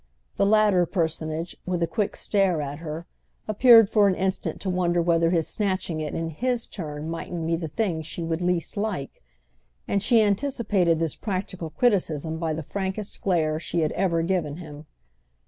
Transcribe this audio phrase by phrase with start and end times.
[0.37, 3.05] The latter personage, with a quick stare at her,
[3.47, 7.55] appeared for an instant to wonder whether his snatching it in his turn mightn't be
[7.55, 9.21] the thing she would least like,
[9.87, 14.87] and she anticipated this practical criticism by the frankest glare she had ever given him.